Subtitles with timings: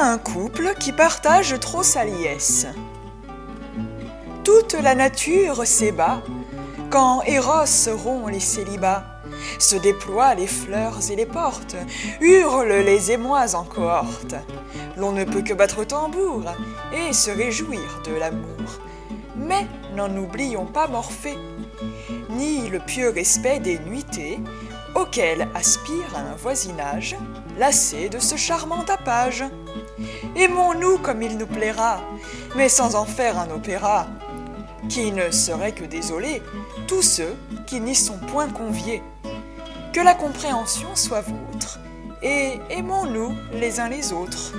[0.00, 2.66] un couple qui partage trop sa liesse.
[4.44, 6.22] Toute la nature s'ébat
[6.90, 9.04] quand Eros rompt les célibats,
[9.58, 11.76] se déploient les fleurs et les portes,
[12.20, 14.34] hurlent les émois en cohorte.
[14.96, 16.42] L'on ne peut que battre tambour
[16.92, 18.80] et se réjouir de l'amour.
[19.36, 19.66] Mais
[19.96, 21.38] n'en oublions pas Morphée,
[22.30, 24.38] ni le pieux respect des nuitées
[24.94, 27.16] auquel aspire un voisinage
[27.58, 29.44] lassé de ce charmant tapage.
[30.36, 32.00] Aimons-nous comme il nous plaira,
[32.56, 34.06] mais sans en faire un opéra,
[34.88, 36.42] qui ne serait que désolé
[36.86, 39.02] tous ceux qui n'y sont point conviés.
[39.92, 41.78] Que la compréhension soit vôtre,
[42.22, 44.52] et aimons-nous les uns les autres.